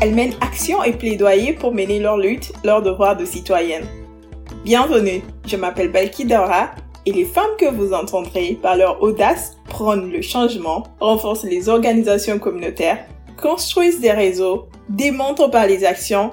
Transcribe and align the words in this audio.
Elles 0.00 0.14
mènent 0.14 0.36
action 0.40 0.84
et 0.84 0.92
plaidoyer 0.92 1.54
pour 1.54 1.74
mener 1.74 1.98
leur 1.98 2.18
lutte, 2.18 2.52
leur 2.62 2.82
devoir 2.82 3.16
de 3.16 3.24
citoyenne. 3.24 3.84
Bienvenue, 4.64 5.22
je 5.44 5.56
m'appelle 5.56 5.90
Balki 5.90 6.24
Dora 6.24 6.70
et 7.04 7.10
les 7.10 7.24
femmes 7.24 7.56
que 7.58 7.68
vous 7.68 7.92
entendrez 7.92 8.56
par 8.62 8.76
leur 8.76 9.02
audace 9.02 9.56
prônent 9.64 10.12
le 10.12 10.22
changement, 10.22 10.84
renforcent 11.00 11.42
les 11.42 11.68
organisations 11.68 12.38
communautaires, 12.38 13.04
construisent 13.42 13.98
des 13.98 14.12
réseaux, 14.12 14.68
démontrent 14.88 15.50
par 15.50 15.66
les 15.66 15.84
actions, 15.84 16.30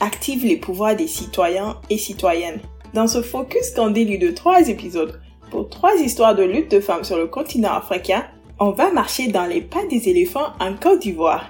activent 0.00 0.44
les 0.44 0.56
pouvoirs 0.56 0.96
des 0.96 1.06
citoyens 1.06 1.76
et 1.90 1.98
citoyennes. 1.98 2.58
Dans 2.94 3.06
ce 3.06 3.22
focus 3.22 3.70
candide 3.76 4.20
de 4.20 4.32
trois 4.32 4.68
épisodes, 4.68 5.20
pour 5.52 5.68
trois 5.68 5.94
histoires 5.94 6.34
de 6.34 6.42
lutte 6.42 6.72
de 6.72 6.80
femmes 6.80 7.04
sur 7.04 7.16
le 7.16 7.28
continent 7.28 7.74
africain, 7.74 8.24
on 8.58 8.70
va 8.70 8.90
marcher 8.90 9.28
dans 9.28 9.46
les 9.46 9.60
pas 9.60 9.86
des 9.88 10.08
éléphants 10.08 10.52
en 10.58 10.74
Côte 10.74 11.02
d'Ivoire. 11.02 11.44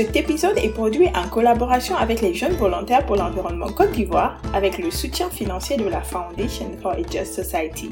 Cet 0.00 0.16
épisode 0.16 0.56
est 0.56 0.72
produit 0.72 1.08
en 1.08 1.28
collaboration 1.28 1.94
avec 1.94 2.22
les 2.22 2.32
jeunes 2.32 2.54
volontaires 2.54 3.04
pour 3.04 3.16
l'environnement 3.16 3.70
Côte 3.70 3.92
d'Ivoire 3.92 4.40
avec 4.54 4.78
le 4.78 4.90
soutien 4.90 5.28
financier 5.28 5.76
de 5.76 5.84
la 5.84 6.00
Foundation 6.00 6.72
for 6.80 6.92
a 6.92 7.02
Just 7.02 7.34
Society. 7.34 7.90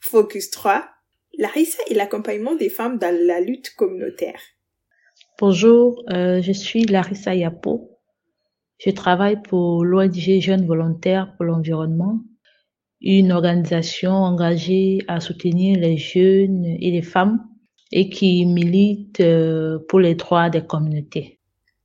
Focus 0.00 0.52
3. 0.52 0.84
Larissa 1.36 1.82
et 1.90 1.94
l'accompagnement 1.94 2.54
des 2.54 2.68
femmes 2.68 2.96
dans 2.98 3.12
la 3.26 3.40
lutte 3.40 3.74
communautaire. 3.74 4.40
Bonjour, 5.40 6.00
euh, 6.12 6.40
je 6.40 6.52
suis 6.52 6.84
Larissa 6.84 7.34
Yapo. 7.34 7.98
Je 8.78 8.90
travaille 8.90 9.42
pour 9.42 9.84
l'ONG 9.84 10.38
Jeunes 10.38 10.64
Volontaires 10.64 11.34
pour 11.36 11.44
l'Environnement, 11.44 12.20
une 13.00 13.32
organisation 13.32 14.12
engagée 14.12 15.00
à 15.08 15.18
soutenir 15.18 15.76
les 15.76 15.96
jeunes 15.96 16.64
et 16.64 16.92
les 16.92 17.02
femmes 17.02 17.44
et 17.92 18.10
qui 18.10 18.44
milite 18.46 19.20
euh, 19.20 19.78
pour 19.88 20.00
les 20.00 20.14
droits 20.14 20.50
des 20.50 20.64
communautés. 20.64 21.38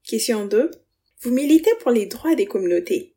Question 0.03 0.45
2. 0.45 0.71
Vous 1.21 1.31
militez 1.31 1.71
pour 1.81 1.91
les 1.91 2.07
droits 2.07 2.35
des 2.35 2.45
communautés. 2.45 3.15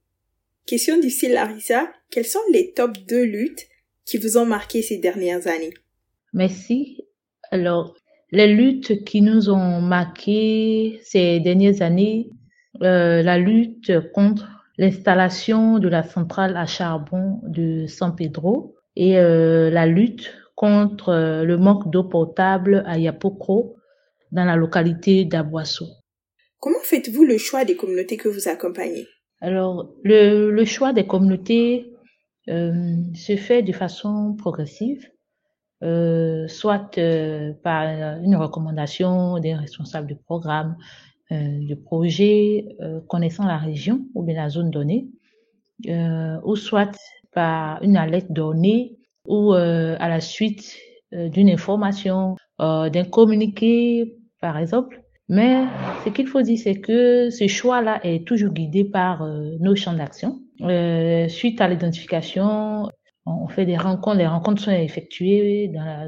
Question 0.66 0.98
du 0.98 1.10
Larissa, 1.28 1.88
quelles 2.10 2.24
sont 2.24 2.40
les 2.52 2.72
top 2.72 2.96
2 3.08 3.24
luttes 3.24 3.66
qui 4.04 4.18
vous 4.18 4.36
ont 4.36 4.46
marqué 4.46 4.82
ces 4.82 4.98
dernières 4.98 5.46
années? 5.46 5.74
Merci. 6.32 7.04
Alors, 7.50 7.94
les 8.32 8.48
luttes 8.48 9.04
qui 9.04 9.20
nous 9.20 9.50
ont 9.50 9.80
marqué 9.80 11.00
ces 11.02 11.40
dernières 11.40 11.82
années, 11.82 12.30
euh, 12.82 13.22
la 13.22 13.38
lutte 13.38 13.92
contre 14.12 14.48
l'installation 14.78 15.78
de 15.78 15.88
la 15.88 16.02
centrale 16.02 16.56
à 16.56 16.66
charbon 16.66 17.40
de 17.44 17.86
San 17.86 18.14
Pedro 18.14 18.74
et 18.94 19.18
euh, 19.18 19.70
la 19.70 19.86
lutte 19.86 20.32
contre 20.56 21.10
euh, 21.10 21.44
le 21.44 21.56
manque 21.56 21.88
d'eau 21.90 22.02
potable 22.02 22.82
à 22.86 22.98
Yapokro, 22.98 23.76
dans 24.32 24.44
la 24.44 24.56
localité 24.56 25.24
d'Aboisseau. 25.24 25.86
Comment 26.58 26.80
faites-vous 26.82 27.24
le 27.24 27.38
choix 27.38 27.64
des 27.64 27.76
communautés 27.76 28.16
que 28.16 28.28
vous 28.28 28.48
accompagnez? 28.48 29.06
Alors, 29.40 29.94
le, 30.02 30.50
le, 30.50 30.64
choix 30.64 30.92
des 30.92 31.06
communautés 31.06 31.92
euh, 32.48 32.96
se 33.14 33.36
fait 33.36 33.62
de 33.62 33.72
façon 33.72 34.34
progressive, 34.38 35.06
euh, 35.82 36.48
soit 36.48 36.96
euh, 36.98 37.52
par 37.62 37.82
une 38.22 38.36
recommandation 38.36 39.38
des 39.38 39.54
responsables 39.54 40.08
de 40.08 40.14
programme, 40.14 40.76
de 41.28 41.74
projet 41.74 42.68
connaissant 43.08 43.46
la 43.46 43.58
région 43.58 44.06
ou 44.14 44.22
bien 44.22 44.36
la 44.36 44.48
zone 44.48 44.70
donnée, 44.70 45.08
ou 45.88 46.54
soit 46.54 46.96
par 47.32 47.82
une 47.82 47.96
alerte 47.96 48.30
donnée 48.30 48.95
ou 49.28 49.54
euh, 49.54 49.96
à 49.98 50.08
la 50.08 50.20
suite 50.20 50.76
euh, 51.12 51.28
d'une 51.28 51.50
information, 51.50 52.36
euh, 52.60 52.90
d'un 52.90 53.04
communiqué, 53.04 54.16
par 54.40 54.58
exemple. 54.58 55.02
Mais 55.28 55.64
ce 56.04 56.10
qu'il 56.10 56.28
faut 56.28 56.42
dire, 56.42 56.58
c'est 56.62 56.80
que 56.80 57.30
ce 57.30 57.48
choix-là 57.48 58.00
est 58.04 58.26
toujours 58.26 58.52
guidé 58.52 58.84
par 58.84 59.26
nos 59.58 59.74
champs 59.74 59.92
d'action. 59.92 60.38
suite 61.28 61.60
à 61.60 61.66
l'identification, 61.66 62.88
on 63.26 63.48
fait 63.48 63.66
des 63.66 63.76
rencontres, 63.76 64.18
les 64.18 64.26
rencontres 64.26 64.62
sont 64.62 64.70
effectuées 64.70 65.68
dans, 65.68 65.84
la, 65.84 66.06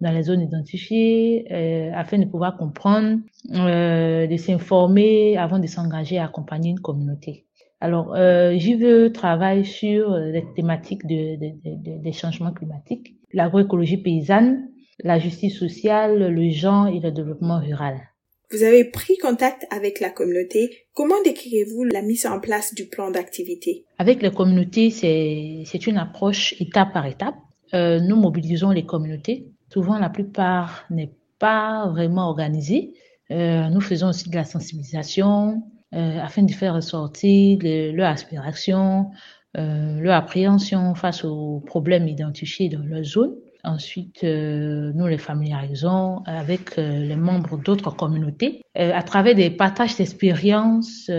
dans 0.00 0.10
les 0.10 0.22
zones 0.24 0.40
identifiées 0.40 1.46
euh, 1.52 1.92
afin 1.94 2.18
de 2.18 2.24
pouvoir 2.24 2.56
comprendre, 2.56 3.18
euh, 3.54 4.26
de 4.26 4.36
s'informer 4.36 5.36
avant 5.36 5.60
de 5.60 5.66
s'engager 5.68 6.18
à 6.18 6.24
accompagner 6.24 6.70
une 6.70 6.80
communauté. 6.80 7.46
Alors, 7.80 8.14
euh, 8.14 8.56
veux 8.78 9.10
travaille 9.12 9.64
sur 9.64 10.14
les 10.16 10.44
thématiques 10.54 11.06
de, 11.06 11.36
de, 11.36 11.50
de, 11.64 12.02
des 12.02 12.12
changements 12.12 12.52
climatiques, 12.52 13.14
l'agroécologie 13.32 13.96
paysanne, 13.96 14.68
la 15.02 15.18
justice 15.18 15.58
sociale, 15.58 16.32
le 16.32 16.50
genre 16.50 16.88
et 16.88 17.00
le 17.00 17.10
développement 17.10 17.58
rural. 17.58 17.96
Vous 18.52 18.64
avez 18.64 18.84
pris 18.84 19.16
contact 19.18 19.64
avec 19.70 20.00
la 20.00 20.10
communauté. 20.10 20.70
Comment 20.92 21.22
décrivez-vous 21.24 21.84
la 21.84 22.02
mise 22.02 22.26
en 22.26 22.40
place 22.40 22.74
du 22.74 22.86
plan 22.86 23.10
d'activité? 23.12 23.84
Avec 23.98 24.22
les 24.22 24.30
communautés, 24.32 24.90
c'est 24.90 25.86
une 25.86 25.98
approche 25.98 26.54
étape 26.60 26.92
par 26.92 27.06
étape. 27.06 27.36
Euh, 27.74 28.00
nous 28.00 28.16
mobilisons 28.16 28.70
les 28.70 28.84
communautés. 28.84 29.46
Souvent, 29.72 29.98
la 29.98 30.10
plupart 30.10 30.84
n'est 30.90 31.12
pas 31.38 31.88
vraiment 31.90 32.28
organisée. 32.28 32.92
Euh, 33.30 33.68
nous 33.68 33.80
faisons 33.80 34.08
aussi 34.08 34.28
de 34.28 34.34
la 34.34 34.44
sensibilisation, 34.44 35.62
euh, 35.94 36.18
afin 36.20 36.42
de 36.42 36.52
faire 36.52 36.74
ressortir 36.74 37.58
le, 37.62 37.92
leur 37.92 38.08
aspiration, 38.08 39.10
euh, 39.56 40.00
leur 40.00 40.14
appréhension 40.14 40.94
face 40.94 41.24
aux 41.24 41.60
problèmes 41.66 42.06
identifiés 42.08 42.68
dans 42.68 42.82
leur 42.82 43.04
zone. 43.04 43.34
Ensuite, 43.62 44.24
euh, 44.24 44.90
nous 44.94 45.06
les 45.06 45.18
familiarisons 45.18 46.22
avec 46.24 46.78
euh, 46.78 47.04
les 47.04 47.16
membres 47.16 47.58
d'autres 47.58 47.94
communautés 47.94 48.62
euh, 48.78 48.92
à 48.94 49.02
travers 49.02 49.34
des 49.34 49.50
partages 49.50 49.96
d'expériences 49.96 51.10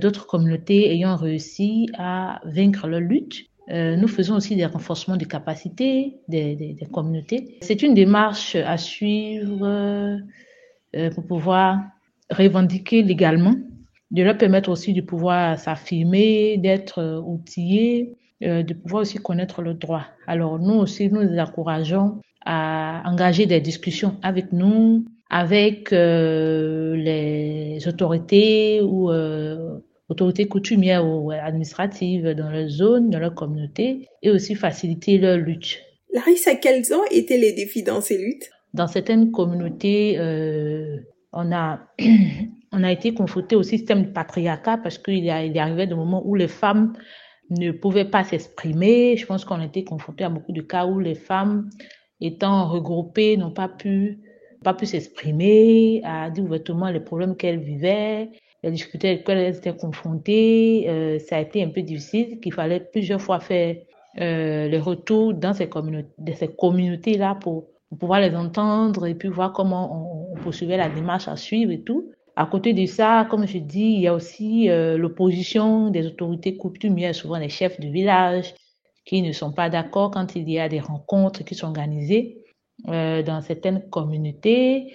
d'autres 0.00 0.26
communautés 0.26 0.90
ayant 0.92 1.16
réussi 1.16 1.88
à 1.96 2.40
vaincre 2.44 2.88
leur 2.88 3.00
lutte. 3.00 3.46
nous 3.68 4.08
faisons 4.08 4.36
aussi 4.36 4.56
des 4.56 4.66
renforcements 4.66 5.16
de 5.16 5.26
capacités 5.26 6.16
des, 6.28 6.56
des, 6.56 6.72
des 6.72 6.86
communautés. 6.86 7.58
C'est 7.60 7.82
une 7.82 7.94
démarche 7.94 8.56
à 8.56 8.76
suivre 8.78 10.18
pour 11.14 11.26
pouvoir 11.26 11.78
revendiquer 12.30 13.02
légalement 13.02 13.54
de 14.10 14.22
leur 14.22 14.38
permettre 14.38 14.70
aussi 14.70 14.92
de 14.92 15.00
pouvoir 15.00 15.58
s'affirmer, 15.58 16.56
d'être 16.58 17.22
outillés, 17.26 18.16
euh, 18.42 18.62
de 18.62 18.74
pouvoir 18.74 19.02
aussi 19.02 19.18
connaître 19.18 19.62
le 19.62 19.74
droit. 19.74 20.06
Alors 20.26 20.58
nous 20.58 20.74
aussi, 20.74 21.10
nous 21.10 21.20
les 21.20 21.40
encourageons 21.40 22.20
à 22.44 23.02
engager 23.04 23.46
des 23.46 23.60
discussions 23.60 24.16
avec 24.22 24.52
nous, 24.52 25.04
avec 25.30 25.92
euh, 25.92 26.96
les 26.96 27.86
autorités 27.86 28.80
ou 28.80 29.10
euh, 29.10 29.78
autorités 30.08 30.46
coutumières 30.48 31.06
ou 31.06 31.30
administratives 31.30 32.30
dans 32.30 32.50
leur 32.50 32.68
zone, 32.68 33.10
dans 33.10 33.18
leur 33.18 33.34
communauté, 33.34 34.08
et 34.22 34.30
aussi 34.30 34.54
faciliter 34.54 35.18
leur 35.18 35.36
lutte. 35.36 35.80
Larissa, 36.12 36.54
quels 36.54 36.92
ont 36.94 37.04
été 37.10 37.38
les 37.38 37.52
défis 37.52 37.82
dans 37.82 38.00
ces 38.00 38.16
luttes? 38.16 38.50
Dans 38.72 38.86
certaines 38.86 39.30
communautés, 39.30 40.16
euh, 40.18 40.96
on 41.32 41.52
a 41.52 41.80
on 42.72 42.84
a 42.84 42.92
été 42.92 43.14
confronté 43.14 43.56
au 43.56 43.62
système 43.62 44.12
patriarcat 44.12 44.78
parce 44.78 44.98
qu'il 44.98 45.24
y, 45.24 45.30
arrivait 45.30 45.86
des 45.86 45.94
moments 45.94 46.22
où 46.26 46.34
les 46.34 46.48
femmes 46.48 46.92
ne 47.50 47.70
pouvaient 47.70 48.04
pas 48.04 48.24
s'exprimer. 48.24 49.16
Je 49.16 49.26
pense 49.26 49.44
qu'on 49.44 49.60
a 49.60 49.64
été 49.64 49.84
confronté 49.84 50.24
à 50.24 50.28
beaucoup 50.28 50.52
de 50.52 50.60
cas 50.60 50.86
où 50.86 51.00
les 51.00 51.14
femmes, 51.14 51.70
étant 52.20 52.68
regroupées, 52.68 53.36
n'ont 53.36 53.52
pas 53.52 53.68
pu, 53.68 54.20
pas 54.62 54.74
pu 54.74 54.86
s'exprimer, 54.86 56.02
à 56.04 56.30
dire 56.30 56.44
ouvertement 56.44 56.90
les 56.90 57.00
problèmes 57.00 57.36
qu'elles 57.36 57.60
vivaient, 57.60 58.28
les 58.62 58.70
difficultés 58.70 59.20
auxquelles 59.20 59.38
elles 59.38 59.56
étaient 59.56 59.76
confrontées. 59.76 60.86
Euh, 60.88 61.18
ça 61.18 61.36
a 61.36 61.40
été 61.40 61.62
un 61.62 61.68
peu 61.68 61.80
difficile, 61.80 62.38
qu'il 62.40 62.52
fallait 62.52 62.80
plusieurs 62.80 63.22
fois 63.22 63.40
faire 63.40 63.76
euh, 64.20 64.68
les 64.68 64.78
retours 64.78 65.32
dans 65.32 65.54
ces 65.54 65.68
communautés, 65.68 67.18
pour, 67.40 67.66
pour, 67.88 67.98
pouvoir 67.98 68.20
les 68.20 68.34
entendre 68.34 69.06
et 69.06 69.14
puis 69.14 69.28
voir 69.28 69.54
comment 69.54 70.32
on, 70.32 70.34
on 70.34 70.42
poursuivait 70.42 70.76
la 70.76 70.90
démarche 70.90 71.28
à 71.28 71.36
suivre 71.36 71.72
et 71.72 71.80
tout. 71.80 72.10
À 72.38 72.46
côté 72.46 72.72
de 72.72 72.86
ça, 72.86 73.26
comme 73.28 73.48
je 73.48 73.58
dis, 73.58 73.94
il 73.96 74.00
y 74.00 74.06
a 74.06 74.14
aussi 74.14 74.70
euh, 74.70 74.96
l'opposition 74.96 75.90
des 75.90 76.06
autorités 76.06 76.56
coutumières, 76.56 77.12
souvent 77.12 77.36
les 77.36 77.48
chefs 77.48 77.80
de 77.80 77.88
village, 77.88 78.54
qui 79.04 79.22
ne 79.22 79.32
sont 79.32 79.50
pas 79.50 79.68
d'accord 79.68 80.12
quand 80.12 80.36
il 80.36 80.48
y 80.48 80.60
a 80.60 80.68
des 80.68 80.78
rencontres 80.78 81.44
qui 81.44 81.56
sont 81.56 81.66
organisées 81.66 82.44
euh, 82.86 83.24
dans 83.24 83.40
certaines 83.40 83.90
communautés. 83.90 84.94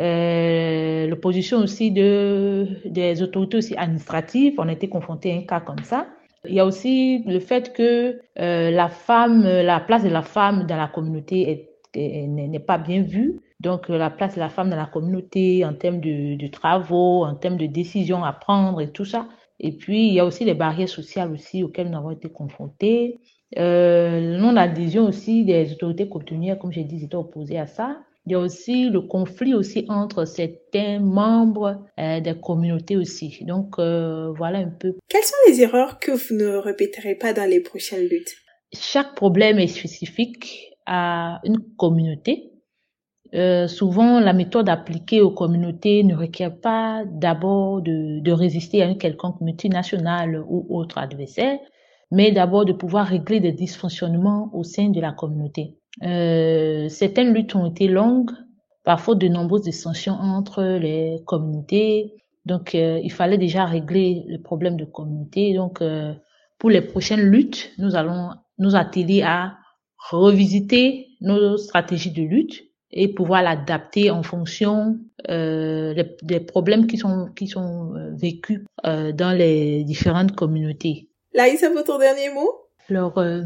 Euh, 0.00 1.06
l'opposition 1.06 1.58
aussi 1.58 1.92
de, 1.92 2.66
des 2.86 3.22
autorités 3.22 3.58
aussi 3.58 3.76
administratives. 3.76 4.54
On 4.58 4.66
a 4.66 4.72
été 4.72 4.88
confronté 4.88 5.32
à 5.32 5.36
un 5.36 5.42
cas 5.42 5.60
comme 5.60 5.84
ça. 5.84 6.08
Il 6.44 6.54
y 6.54 6.58
a 6.58 6.66
aussi 6.66 7.22
le 7.24 7.38
fait 7.38 7.72
que 7.72 8.18
la 8.34 8.88
femme, 8.88 9.44
la 9.44 9.78
place 9.78 10.02
de 10.02 10.08
la 10.08 10.22
femme 10.22 10.66
dans 10.66 10.76
la 10.76 10.88
communauté 10.88 11.68
n'est 11.94 12.58
pas 12.58 12.78
bien 12.78 13.02
vue. 13.02 13.38
Donc, 13.60 13.90
euh, 13.90 13.98
la 13.98 14.10
place 14.10 14.34
de 14.34 14.40
la 14.40 14.48
femme 14.48 14.70
dans 14.70 14.76
la 14.76 14.86
communauté 14.86 15.64
en 15.64 15.74
termes 15.74 16.00
de, 16.00 16.36
de, 16.36 16.46
travaux, 16.48 17.24
en 17.24 17.34
termes 17.34 17.58
de 17.58 17.66
décisions 17.66 18.24
à 18.24 18.32
prendre 18.32 18.80
et 18.80 18.90
tout 18.90 19.04
ça. 19.04 19.28
Et 19.60 19.72
puis, 19.76 20.08
il 20.08 20.14
y 20.14 20.20
a 20.20 20.24
aussi 20.24 20.44
les 20.44 20.54
barrières 20.54 20.88
sociales 20.88 21.30
aussi 21.30 21.62
auxquelles 21.62 21.90
nous 21.90 21.98
avons 21.98 22.10
été 22.10 22.30
confrontés. 22.30 23.20
Euh, 23.58 24.38
non-adhésion 24.38 25.04
aussi 25.06 25.44
des 25.44 25.72
autorités 25.72 26.08
coutumières, 26.08 26.58
comme 26.58 26.72
j'ai 26.72 26.84
dit, 26.84 27.04
étaient 27.04 27.16
opposées 27.16 27.58
à 27.58 27.66
ça. 27.66 27.98
Il 28.26 28.32
y 28.32 28.34
a 28.34 28.38
aussi 28.38 28.90
le 28.90 29.00
conflit 29.00 29.54
aussi 29.54 29.86
entre 29.88 30.24
certains 30.24 31.00
membres 31.00 31.82
euh, 31.98 32.20
des 32.20 32.38
communautés 32.38 32.96
aussi. 32.96 33.44
Donc 33.44 33.78
euh, 33.78 34.30
voilà 34.36 34.58
un 34.58 34.68
peu. 34.68 34.94
Quelles 35.08 35.24
sont 35.24 35.34
les 35.48 35.62
erreurs 35.62 35.98
que 35.98 36.12
vous 36.12 36.36
ne 36.36 36.56
répéterez 36.56 37.14
pas 37.14 37.32
dans 37.32 37.48
les 37.48 37.60
prochaines 37.60 38.06
luttes? 38.06 38.36
Chaque 38.72 39.14
problème 39.14 39.58
est 39.58 39.66
spécifique 39.66 40.76
à 40.86 41.40
une 41.44 41.58
communauté. 41.76 42.49
Euh, 43.34 43.68
souvent, 43.68 44.18
la 44.18 44.32
méthode 44.32 44.68
appliquée 44.68 45.20
aux 45.20 45.30
communautés 45.30 46.02
ne 46.02 46.16
requiert 46.16 46.56
pas 46.58 47.04
d'abord 47.06 47.80
de, 47.80 48.20
de 48.20 48.32
résister 48.32 48.82
à 48.82 48.86
une 48.86 48.98
quelconque 48.98 49.40
multinationale 49.40 50.44
ou 50.48 50.66
autre 50.68 50.98
adversaire, 50.98 51.58
mais 52.10 52.32
d'abord 52.32 52.64
de 52.64 52.72
pouvoir 52.72 53.06
régler 53.06 53.38
des 53.40 53.52
dysfonctionnements 53.52 54.50
au 54.52 54.64
sein 54.64 54.88
de 54.88 55.00
la 55.00 55.12
communauté. 55.12 55.76
Euh, 56.02 56.88
certaines 56.88 57.32
luttes 57.32 57.54
ont 57.54 57.66
été 57.66 57.86
longues, 57.86 58.32
parfois 58.84 59.14
de 59.14 59.28
nombreuses 59.28 59.62
dissensions 59.62 60.14
entre 60.14 60.62
les 60.62 61.18
communautés. 61.26 62.14
Donc, 62.46 62.74
euh, 62.74 63.00
il 63.02 63.12
fallait 63.12 63.38
déjà 63.38 63.64
régler 63.64 64.24
le 64.26 64.40
problème 64.40 64.76
de 64.76 64.84
communauté. 64.84 65.54
Donc, 65.54 65.82
euh, 65.82 66.14
pour 66.58 66.70
les 66.70 66.80
prochaines 66.80 67.20
luttes, 67.20 67.70
nous 67.78 67.94
allons 67.94 68.30
nous 68.58 68.74
atteler 68.74 69.22
à 69.22 69.56
revisiter 70.10 71.08
nos 71.20 71.56
stratégies 71.58 72.12
de 72.12 72.22
lutte 72.22 72.69
et 72.92 73.08
pouvoir 73.08 73.42
l'adapter 73.42 74.10
en 74.10 74.22
fonction 74.22 74.98
euh, 75.28 75.94
des, 75.94 76.16
des, 76.22 76.40
problèmes 76.40 76.86
qui 76.86 76.96
sont 76.96 77.28
qui 77.36 77.46
sont 77.46 77.94
euh, 77.94 78.10
vécus 78.14 78.62
euh, 78.84 79.12
dans 79.12 79.36
les 79.36 79.84
différentes 79.84 80.34
communautés. 80.34 81.08
Laïs, 81.34 81.64
votre 81.72 81.98
dernier 81.98 82.32
mot? 82.34 82.50
Alors, 82.88 83.18
euh, 83.18 83.42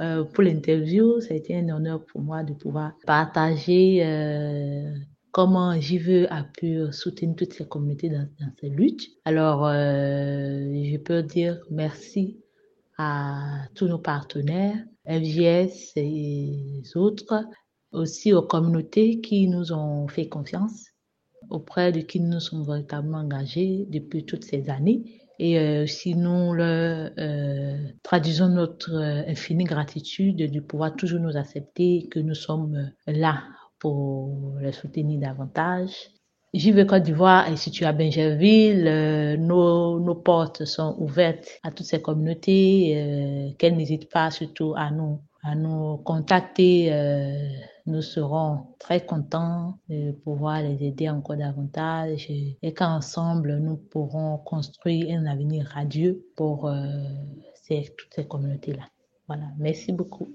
euh, 0.00 0.24
pour 0.24 0.42
l'interview, 0.42 1.20
ça 1.20 1.34
a 1.34 1.36
été 1.36 1.54
un 1.54 1.68
honneur 1.68 2.02
pour 2.06 2.22
moi 2.22 2.42
de 2.42 2.54
pouvoir 2.54 2.92
partager 3.04 4.00
euh, 4.02 4.90
comment 5.32 5.78
JVE 5.78 6.26
a 6.30 6.44
pu 6.44 6.80
soutenir 6.92 7.36
toutes 7.36 7.52
ces 7.52 7.68
communautés 7.68 8.08
dans, 8.08 8.26
dans 8.40 8.50
ces 8.58 8.70
luttes. 8.70 9.06
Alors, 9.26 9.66
euh, 9.66 10.72
je 10.82 10.96
peux 10.96 11.22
dire 11.22 11.58
merci 11.70 12.40
à 12.96 13.66
tous 13.74 13.86
nos 13.86 13.98
partenaires, 13.98 14.78
FGS 15.06 15.92
et 15.96 16.00
les 16.82 16.96
autres, 16.96 17.44
aussi 17.92 18.32
aux 18.32 18.42
communautés 18.42 19.20
qui 19.20 19.48
nous 19.48 19.72
ont 19.72 20.08
fait 20.08 20.28
confiance, 20.28 20.86
auprès 21.50 21.92
de 21.92 22.00
qui 22.00 22.20
nous 22.20 22.40
sommes 22.40 22.64
véritablement 22.64 23.18
engagés 23.18 23.86
depuis 23.88 24.24
toutes 24.24 24.44
ces 24.44 24.68
années 24.70 25.22
et 25.38 25.58
euh, 25.58 25.86
si 25.86 26.14
nous 26.14 26.54
leur 26.54 27.10
euh, 27.18 27.76
traduisons 28.02 28.48
notre 28.48 28.94
euh, 28.94 29.30
infinie 29.30 29.64
gratitude 29.64 30.50
de 30.50 30.60
pouvoir 30.60 30.96
toujours 30.96 31.20
nous 31.20 31.36
accepter, 31.36 32.08
que 32.10 32.18
nous 32.18 32.34
sommes 32.34 32.90
là 33.06 33.42
pour 33.78 34.56
les 34.60 34.72
soutenir 34.72 35.20
davantage. 35.20 36.10
Vais 36.54 36.86
Côte 36.86 37.02
d'Ivoire 37.02 37.48
est 37.50 37.56
situé 37.56 37.84
à 37.84 37.92
Benjerville. 37.92 38.86
Euh, 38.86 39.36
nos, 39.36 40.00
nos 40.00 40.14
portes 40.14 40.64
sont 40.64 40.96
ouvertes 40.98 41.60
à 41.62 41.70
toutes 41.70 41.86
ces 41.86 42.00
communautés, 42.00 42.94
euh, 42.96 43.50
qu'elles 43.58 43.76
n'hésitent 43.76 44.10
pas 44.10 44.30
surtout 44.30 44.72
à 44.74 44.90
nous, 44.90 45.20
à 45.42 45.54
nous 45.54 45.98
contacter. 45.98 46.90
Nous 47.86 48.02
serons 48.02 48.74
très 48.80 49.06
contents 49.06 49.78
de 49.88 50.10
pouvoir 50.10 50.60
les 50.60 50.84
aider 50.84 51.08
encore 51.08 51.36
davantage 51.36 52.28
et 52.28 52.74
qu'ensemble, 52.74 53.58
nous 53.58 53.76
pourrons 53.76 54.38
construire 54.38 55.16
un 55.16 55.26
avenir 55.26 55.66
radieux 55.66 56.26
pour 56.36 56.66
euh, 56.68 56.74
toutes 57.68 58.14
ces 58.14 58.26
communautés-là. 58.26 58.82
Voilà, 59.28 59.44
merci 59.58 59.92
beaucoup. 59.92 60.28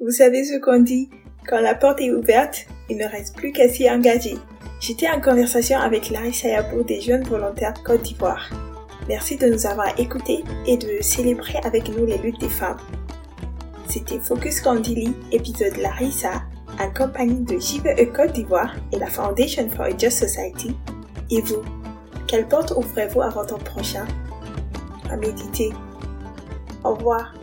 Vous 0.00 0.10
savez 0.10 0.44
ce 0.44 0.58
qu'on 0.58 0.80
dit, 0.80 1.08
quand 1.46 1.60
la 1.60 1.74
porte 1.74 2.00
est 2.00 2.12
ouverte, 2.12 2.66
il 2.90 2.98
ne 2.98 3.06
reste 3.06 3.34
plus 3.34 3.52
qu'à 3.52 3.68
s'y 3.68 3.90
engager. 3.90 4.34
J'étais 4.80 5.08
en 5.08 5.20
conversation 5.20 5.78
avec 5.78 6.10
Larissa 6.10 6.48
Yabou 6.48 6.84
des 6.84 7.00
Jeunes 7.00 7.24
Volontaires 7.24 7.82
Côte 7.82 8.02
d'Ivoire. 8.02 8.48
Merci 9.08 9.36
de 9.36 9.48
nous 9.48 9.66
avoir 9.66 9.98
écoutés 9.98 10.44
et 10.66 10.76
de 10.76 11.00
célébrer 11.00 11.58
avec 11.64 11.88
nous 11.96 12.04
les 12.04 12.18
luttes 12.18 12.40
des 12.40 12.48
femmes. 12.50 12.78
C'était 13.88 14.20
Focus 14.20 14.60
Candili, 14.60 15.14
épisode 15.32 15.76
Larissa, 15.78 16.42
en 16.80 16.90
compagnie 16.90 17.44
de 17.44 17.58
JVE 17.58 18.12
Côte 18.12 18.32
d'Ivoire 18.32 18.74
et 18.92 18.98
la 18.98 19.06
Foundation 19.06 19.68
for 19.68 19.86
a 19.86 19.90
Just 19.96 20.18
Society. 20.18 20.76
Et 21.30 21.40
vous, 21.40 21.62
quelle 22.26 22.46
porte 22.46 22.72
ouvrez-vous 22.76 23.22
à 23.22 23.30
votre 23.30 23.58
prochain? 23.58 24.06
À 25.10 25.16
méditer. 25.16 25.72
Au 26.84 26.94
revoir. 26.94 27.34